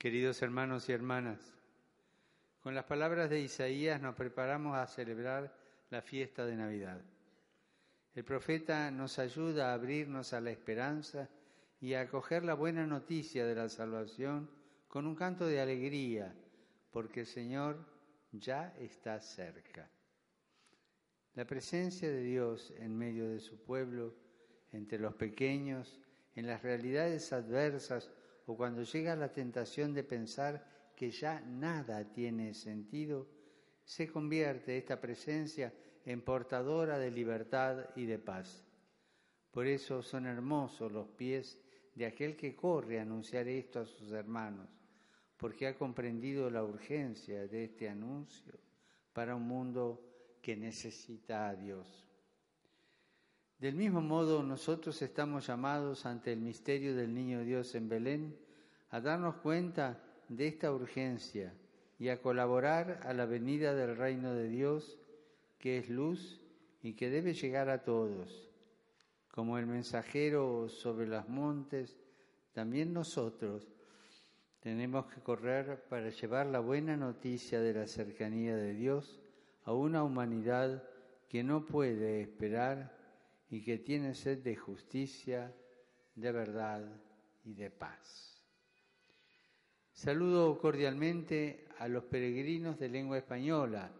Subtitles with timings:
[0.00, 1.38] Queridos hermanos y hermanas,
[2.62, 5.54] con las palabras de Isaías nos preparamos a celebrar
[5.90, 7.02] la fiesta de Navidad.
[8.14, 11.28] El profeta nos ayuda a abrirnos a la esperanza
[11.82, 14.48] y a acoger la buena noticia de la salvación
[14.88, 16.34] con un canto de alegría,
[16.90, 17.84] porque el Señor
[18.32, 19.86] ya está cerca.
[21.34, 24.14] La presencia de Dios en medio de su pueblo,
[24.72, 26.00] entre los pequeños,
[26.34, 28.10] en las realidades adversas
[28.50, 33.28] o cuando llega la tentación de pensar que ya nada tiene sentido,
[33.84, 35.72] se convierte esta presencia
[36.04, 38.64] en portadora de libertad y de paz.
[39.52, 41.60] Por eso son hermosos los pies
[41.94, 44.68] de aquel que corre a anunciar esto a sus hermanos,
[45.36, 48.54] porque ha comprendido la urgencia de este anuncio
[49.12, 52.09] para un mundo que necesita a Dios.
[53.60, 58.34] Del mismo modo, nosotros estamos llamados ante el misterio del Niño Dios en Belén
[58.88, 61.52] a darnos cuenta de esta urgencia
[61.98, 64.98] y a colaborar a la venida del reino de Dios,
[65.58, 66.40] que es luz
[66.82, 68.48] y que debe llegar a todos.
[69.30, 71.98] Como el mensajero sobre los montes,
[72.54, 73.68] también nosotros
[74.60, 79.20] tenemos que correr para llevar la buena noticia de la cercanía de Dios
[79.64, 80.82] a una humanidad
[81.28, 82.98] que no puede esperar
[83.50, 85.52] y que tiene sed de justicia,
[86.14, 86.84] de verdad
[87.44, 88.44] y de paz.
[89.92, 93.90] Saludo cordialmente a los peregrinos de lengua española,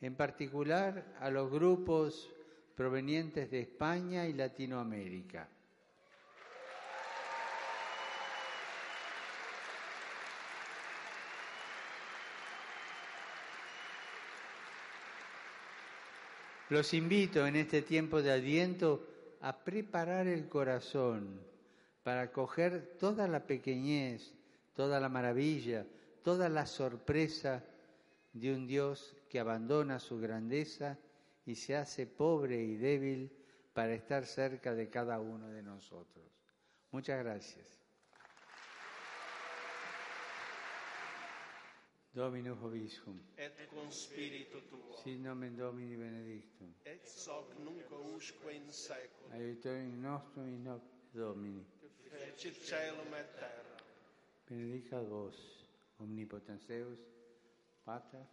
[0.00, 2.32] en particular a los grupos
[2.74, 5.48] provenientes de España y Latinoamérica.
[16.70, 19.06] Los invito en este tiempo de Adviento
[19.42, 21.40] a preparar el corazón
[22.02, 24.32] para acoger toda la pequeñez,
[24.74, 25.86] toda la maravilla,
[26.22, 27.62] toda la sorpresa
[28.32, 30.98] de un Dios que abandona su grandeza
[31.44, 33.30] y se hace pobre y débil
[33.74, 36.24] para estar cerca de cada uno de nosotros.
[36.90, 37.83] Muchas gracias.
[42.14, 43.20] Domino Hoviscum.
[43.36, 44.96] Et cum spiritu tuo.
[45.02, 46.74] Sit nomen Domini benedictum.
[46.82, 49.32] Et soc nunc usque in seculum.
[49.32, 50.82] Aiutorium nostrum in hoc
[51.12, 51.64] Domini.
[52.10, 53.74] Fecit caelum et terra.
[54.46, 55.36] Benedicat vos,
[55.98, 56.98] omnipotens Deus,
[57.84, 58.26] Pater,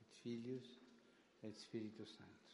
[0.00, 0.68] et Filius,
[1.42, 2.47] et Spiritus Sanctus.